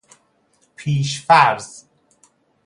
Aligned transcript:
پیش 0.75 1.19
فرض 1.25 1.83